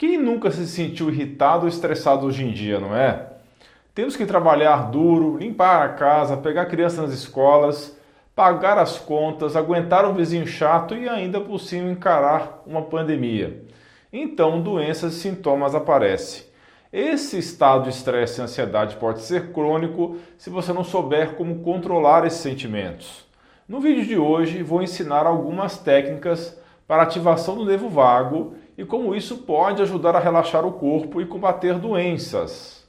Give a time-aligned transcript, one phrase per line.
[0.00, 3.26] Quem nunca se sentiu irritado ou estressado hoje em dia, não é?
[3.94, 7.94] Temos que trabalhar duro, limpar a casa, pegar crianças nas escolas,
[8.34, 13.62] pagar as contas, aguentar um vizinho chato e ainda por cima encarar uma pandemia.
[14.10, 16.44] Então, doenças e sintomas aparecem.
[16.90, 22.26] Esse estado de estresse e ansiedade pode ser crônico se você não souber como controlar
[22.26, 23.26] esses sentimentos.
[23.68, 26.58] No vídeo de hoje, vou ensinar algumas técnicas
[26.88, 31.26] para ativação do nervo vago e como isso pode ajudar a relaxar o corpo e
[31.26, 32.88] combater doenças.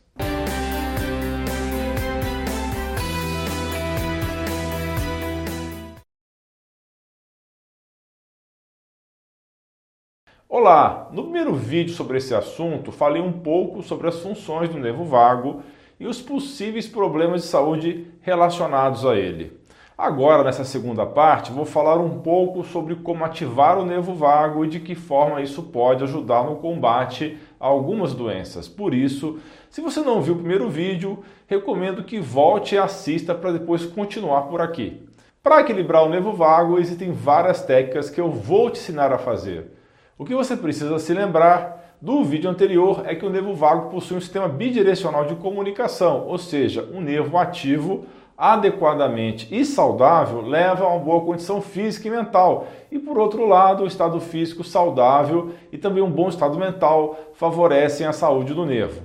[10.47, 11.09] Olá!
[11.11, 15.61] No primeiro vídeo sobre esse assunto, falei um pouco sobre as funções do nervo vago
[15.99, 19.60] e os possíveis problemas de saúde relacionados a ele.
[19.97, 24.67] Agora, nessa segunda parte, vou falar um pouco sobre como ativar o nervo vago e
[24.67, 28.67] de que forma isso pode ajudar no combate a algumas doenças.
[28.67, 33.51] Por isso, se você não viu o primeiro vídeo, recomendo que volte e assista para
[33.51, 35.05] depois continuar por aqui.
[35.43, 39.71] Para equilibrar o nervo vago, existem várias técnicas que eu vou te ensinar a fazer.
[40.17, 44.17] O que você precisa se lembrar do vídeo anterior é que o nervo vago possui
[44.17, 48.05] um sistema bidirecional de comunicação, ou seja, um nervo ativo
[48.41, 52.65] adequadamente e saudável leva a uma boa condição física e mental.
[52.91, 58.07] E por outro lado, o estado físico saudável e também um bom estado mental favorecem
[58.07, 59.03] a saúde do nervo.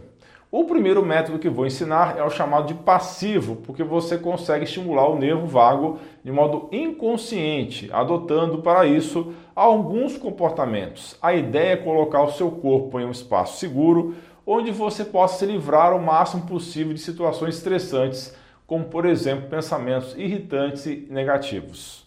[0.51, 5.06] O primeiro método que vou ensinar é o chamado de passivo, porque você consegue estimular
[5.06, 11.15] o nervo vago de modo inconsciente, adotando para isso alguns comportamentos.
[11.21, 14.15] A ideia é colocar o seu corpo em um espaço seguro,
[14.47, 18.34] onde você possa se livrar o máximo possível de situações estressantes
[18.67, 22.05] como por exemplo pensamentos irritantes e negativos.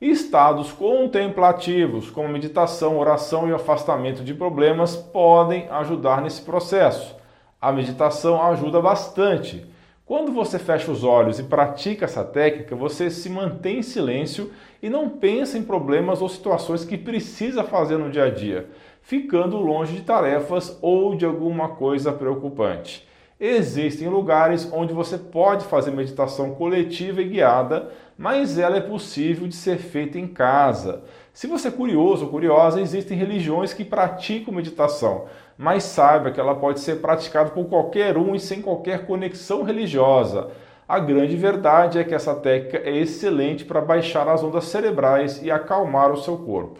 [0.00, 7.14] estados contemplativos, como meditação, oração e afastamento de problemas, podem ajudar nesse processo.
[7.60, 9.64] A meditação ajuda bastante.
[10.04, 14.50] Quando você fecha os olhos e pratica essa técnica, você se mantém em silêncio
[14.82, 18.68] e não pensa em problemas ou situações que precisa fazer no dia a dia,
[19.00, 23.06] ficando longe de tarefas ou de alguma coisa preocupante.
[23.44, 29.56] Existem lugares onde você pode fazer meditação coletiva e guiada, mas ela é possível de
[29.56, 31.02] ser feita em casa.
[31.32, 35.24] Se você é curioso ou curiosa, existem religiões que praticam meditação,
[35.58, 40.52] mas saiba que ela pode ser praticada por qualquer um e sem qualquer conexão religiosa.
[40.88, 45.50] A grande verdade é que essa técnica é excelente para baixar as ondas cerebrais e
[45.50, 46.78] acalmar o seu corpo.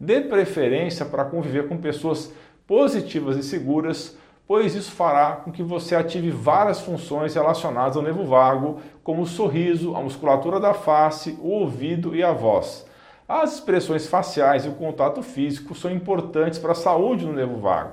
[0.00, 2.32] Dê preferência para conviver com pessoas
[2.66, 8.24] positivas e seguras pois isso fará com que você ative várias funções relacionadas ao nervo
[8.24, 12.86] vago, como o sorriso, a musculatura da face, o ouvido e a voz.
[13.28, 17.92] As expressões faciais e o contato físico são importantes para a saúde do nervo vago.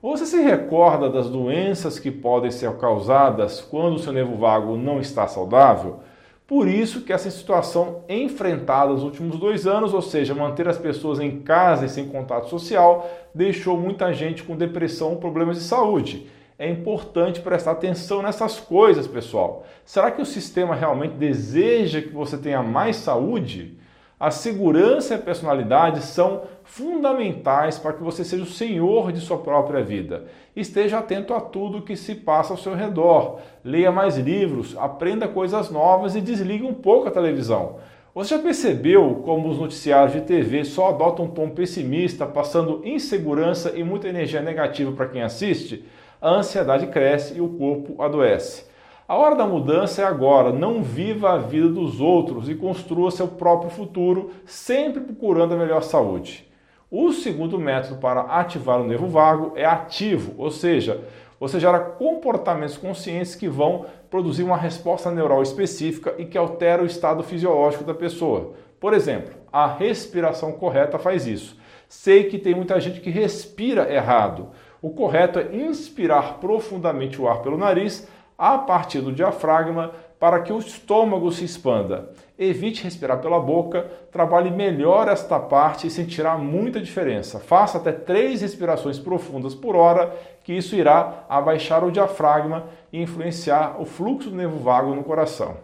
[0.00, 5.00] Você se recorda das doenças que podem ser causadas quando o seu nervo vago não
[5.00, 6.00] está saudável?
[6.46, 11.18] Por isso que essa situação enfrentada nos últimos dois anos, ou seja, manter as pessoas
[11.18, 16.26] em casa e sem contato social, deixou muita gente com depressão problemas de saúde.
[16.58, 19.64] É importante prestar atenção nessas coisas, pessoal.
[19.86, 23.78] Será que o sistema realmente deseja que você tenha mais saúde?
[24.18, 29.38] A segurança e a personalidade são fundamentais para que você seja o senhor de sua
[29.38, 30.24] própria vida.
[30.54, 33.40] Esteja atento a tudo que se passa ao seu redor.
[33.64, 37.76] Leia mais livros, aprenda coisas novas e desligue um pouco a televisão.
[38.14, 43.72] Você já percebeu como os noticiários de TV só adotam um tom pessimista, passando insegurança
[43.74, 45.84] e muita energia negativa para quem assiste?
[46.22, 48.72] A ansiedade cresce e o corpo adoece.
[49.06, 50.50] A hora da mudança é agora.
[50.50, 55.82] Não viva a vida dos outros e construa seu próprio futuro, sempre procurando a melhor
[55.82, 56.50] saúde.
[56.90, 61.02] O segundo método para ativar o nervo vago é ativo, ou seja,
[61.38, 66.86] você gera comportamentos conscientes que vão produzir uma resposta neural específica e que altera o
[66.86, 68.54] estado fisiológico da pessoa.
[68.80, 71.58] Por exemplo, a respiração correta faz isso.
[71.88, 74.48] Sei que tem muita gente que respira errado.
[74.80, 78.08] O correto é inspirar profundamente o ar pelo nariz
[78.38, 82.10] a partir do diafragma para que o estômago se expanda.
[82.38, 87.38] Evite respirar pela boca, trabalhe melhor esta parte e sentirá muita diferença.
[87.38, 93.76] Faça até três respirações profundas por hora, que isso irá abaixar o diafragma e influenciar
[93.78, 95.56] o fluxo do nervo vago no coração.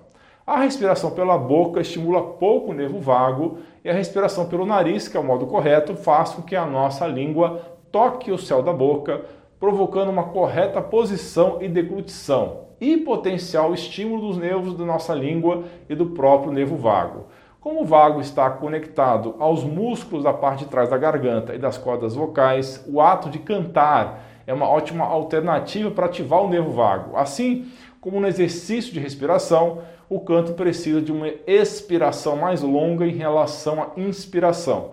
[0.47, 5.17] A respiração pela boca estimula pouco o nervo vago e a respiração pelo nariz, que
[5.17, 9.25] é o modo correto, faz com que a nossa língua toque o céu da boca,
[9.61, 15.95] provocando uma correta posição e deglutição e potencial estímulo dos nervos da nossa língua e
[15.95, 17.27] do próprio nervo vago.
[17.61, 21.77] Como o vago está conectado aos músculos da parte de trás da garganta e das
[21.77, 27.15] cordas vocais, o ato de cantar é uma ótima alternativa para ativar o nervo vago.
[27.19, 27.71] Assim
[28.01, 33.83] como no exercício de respiração, o canto precisa de uma expiração mais longa em relação
[33.83, 34.93] à inspiração.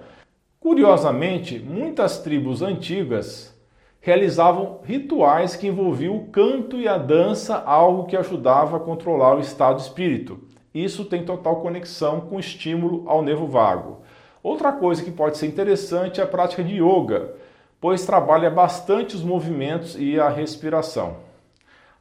[0.60, 3.57] Curiosamente, muitas tribos antigas
[4.00, 9.42] realizavam rituais que envolviam o canto e a dança, algo que ajudava a controlar o
[9.42, 10.40] estado de espírito.
[10.74, 14.02] Isso tem total conexão com o estímulo ao nervo vago.
[14.44, 17.34] Outra coisa que pode ser interessante é a prática de yoga,
[17.82, 21.18] pois trabalha bastante os movimentos e a respiração.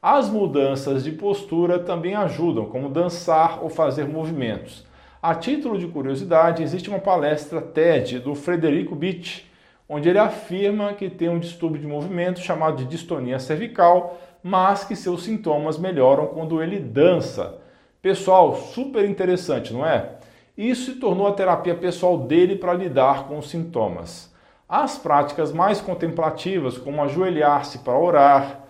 [0.00, 4.87] As mudanças de postura também ajudam, como dançar ou fazer movimentos.
[5.20, 9.50] A título de curiosidade, existe uma palestra TED do Frederico Beach,
[9.88, 14.97] onde ele afirma que tem um distúrbio de movimento chamado de distonia cervical, mas que
[14.97, 17.59] seus sintomas melhoram quando ele dança.
[18.03, 20.17] Pessoal, super interessante, não é?
[20.56, 24.33] Isso se tornou a terapia pessoal dele para lidar com os sintomas.
[24.69, 28.61] As práticas mais contemplativas, como ajoelhar-se para orar,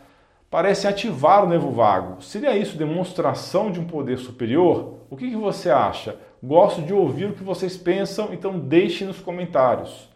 [0.50, 2.22] parecem ativar o nervo vago.
[2.22, 5.00] Seria isso demonstração de um poder superior?
[5.08, 6.16] O que, que você acha?
[6.42, 10.08] Gosto de ouvir o que vocês pensam, então deixe nos comentários.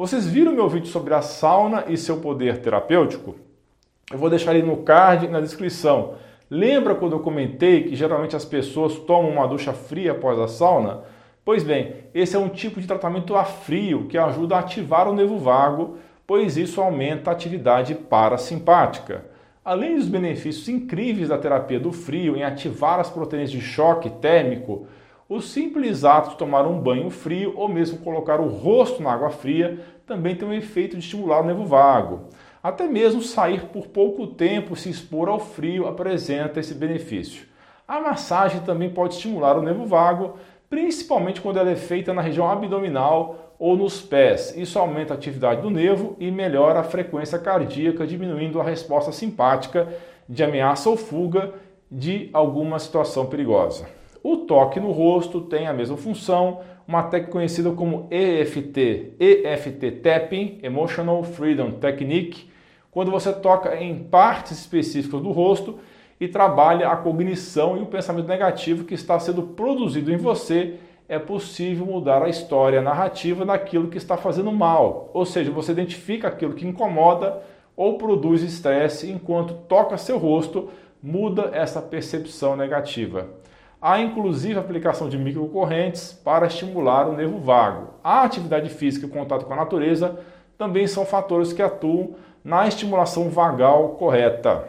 [0.00, 3.36] Vocês viram meu vídeo sobre a sauna e seu poder terapêutico?
[4.10, 6.14] Eu vou deixar ele no card na descrição.
[6.48, 11.02] Lembra quando eu comentei que geralmente as pessoas tomam uma ducha fria após a sauna?
[11.44, 15.14] Pois bem, esse é um tipo de tratamento a frio que ajuda a ativar o
[15.14, 19.26] nervo vago, pois isso aumenta a atividade parasimpática.
[19.62, 24.86] Além dos benefícios incríveis da terapia do frio em ativar as proteínas de choque térmico,
[25.30, 29.30] o simples ato de tomar um banho frio ou mesmo colocar o rosto na água
[29.30, 32.22] fria também tem um efeito de estimular o nervo vago.
[32.60, 37.46] Até mesmo sair por pouco tempo se expor ao frio apresenta esse benefício.
[37.86, 40.34] A massagem também pode estimular o nervo vago,
[40.68, 44.52] principalmente quando ela é feita na região abdominal ou nos pés.
[44.56, 49.86] Isso aumenta a atividade do nervo e melhora a frequência cardíaca, diminuindo a resposta simpática
[50.28, 51.54] de ameaça ou fuga
[51.88, 53.99] de alguma situação perigosa.
[54.22, 60.58] O toque no rosto tem a mesma função, uma técnica conhecida como EFT, EFT Tapping,
[60.62, 62.50] Emotional Freedom Technique,
[62.90, 65.78] quando você toca em partes específicas do rosto
[66.20, 70.74] e trabalha a cognição e o pensamento negativo que está sendo produzido em você,
[71.08, 75.10] é possível mudar a história a narrativa daquilo que está fazendo mal.
[75.14, 77.42] Ou seja, você identifica aquilo que incomoda
[77.74, 80.68] ou produz estresse enquanto toca seu rosto,
[81.02, 83.39] muda essa percepção negativa.
[83.82, 87.94] Há inclusive a aplicação de microcorrentes para estimular o nervo vago.
[88.04, 90.20] A atividade física e o contato com a natureza
[90.58, 94.68] também são fatores que atuam na estimulação vagal correta.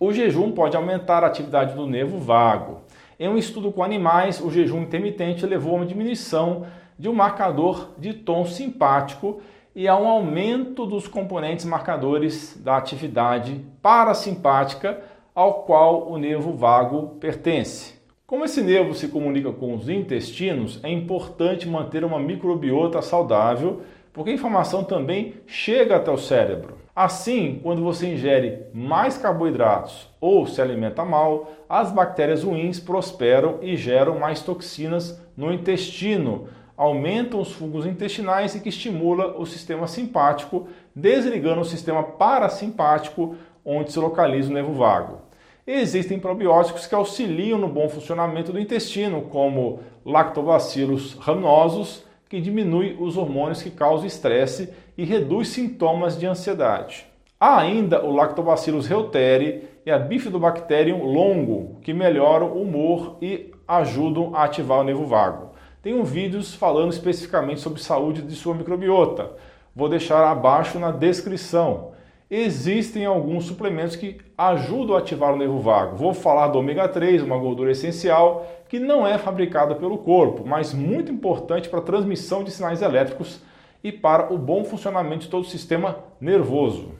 [0.00, 2.80] O jejum pode aumentar a atividade do nervo vago.
[3.16, 6.66] Em um estudo com animais, o jejum intermitente levou a uma diminuição
[6.98, 9.40] de um marcador de tom simpático
[9.72, 15.00] e a um aumento dos componentes marcadores da atividade parasimpática
[15.32, 17.99] ao qual o nervo vago pertence.
[18.30, 23.80] Como esse nervo se comunica com os intestinos, é importante manter uma microbiota saudável
[24.12, 26.78] porque a informação também chega até o cérebro.
[26.94, 33.76] Assim, quando você ingere mais carboidratos ou se alimenta mal, as bactérias ruins prosperam e
[33.76, 40.68] geram mais toxinas no intestino, aumentam os fungos intestinais e que estimula o sistema simpático,
[40.94, 45.29] desligando o sistema parasimpático, onde se localiza o nervo vago.
[45.72, 53.16] Existem probióticos que auxiliam no bom funcionamento do intestino, como lactobacillus rhamnosus, que diminui os
[53.16, 57.06] hormônios que causam estresse e reduz sintomas de ansiedade.
[57.38, 64.34] Há ainda o Lactobacillus reuteri e a Bifidobacterium longo, que melhoram o humor e ajudam
[64.34, 65.50] a ativar o nervo vago.
[65.80, 69.30] Tenho vídeos falando especificamente sobre saúde de sua microbiota.
[69.74, 71.92] Vou deixar abaixo na descrição
[72.30, 75.96] existem alguns suplementos que ajudam a ativar o nervo vago.
[75.96, 80.72] Vou falar do ômega 3, uma gordura essencial que não é fabricada pelo corpo, mas
[80.72, 83.40] muito importante para a transmissão de sinais elétricos
[83.82, 86.92] e para o bom funcionamento de todo o sistema nervoso.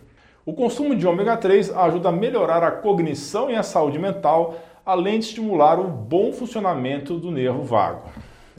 [0.45, 5.21] O consumo de ômega 3 ajuda a melhorar a cognição e a saúde mental, além
[5.21, 8.09] de estimular o bom funcionamento do nervo vago.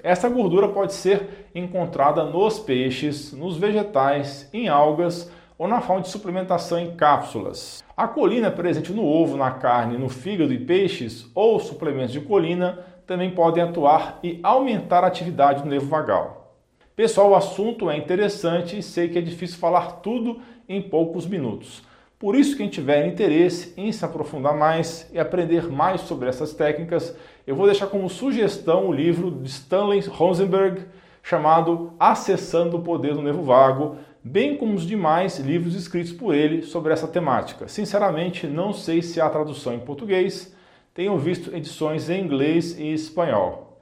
[0.01, 5.29] Essa gordura pode ser encontrada nos peixes, nos vegetais, em algas,
[5.61, 7.83] ou na forma de suplementação em cápsulas.
[7.95, 12.79] A colina presente no ovo, na carne, no fígado e peixes ou suplementos de colina
[13.05, 16.57] também podem atuar e aumentar a atividade do nervo vagal.
[16.95, 21.83] Pessoal, o assunto é interessante e sei que é difícil falar tudo em poucos minutos.
[22.17, 27.15] Por isso, quem tiver interesse em se aprofundar mais e aprender mais sobre essas técnicas,
[27.45, 30.85] eu vou deixar como sugestão o livro de Stanley Rosenberg
[31.21, 36.61] chamado Acessando o Poder do Nervo Vago, bem como os demais livros escritos por ele
[36.61, 37.67] sobre essa temática.
[37.67, 40.55] Sinceramente, não sei se há tradução em português,
[40.93, 43.79] tenho visto edições em inglês e espanhol.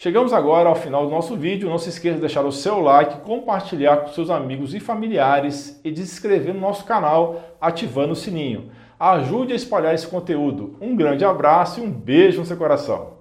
[0.00, 1.68] Chegamos agora ao final do nosso vídeo.
[1.68, 5.90] Não se esqueça de deixar o seu like, compartilhar com seus amigos e familiares e
[5.90, 8.70] de se inscrever no nosso canal ativando o sininho.
[8.98, 10.76] Ajude a espalhar esse conteúdo.
[10.80, 13.17] Um grande abraço e um beijo no seu coração.